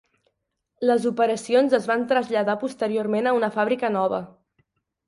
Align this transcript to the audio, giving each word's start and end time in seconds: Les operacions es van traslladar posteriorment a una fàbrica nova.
Les 0.91 1.05
operacions 1.09 1.75
es 1.81 1.85
van 1.91 2.07
traslladar 2.13 2.59
posteriorment 2.65 3.31
a 3.35 3.39
una 3.43 3.53
fàbrica 3.59 3.95
nova. 4.01 4.27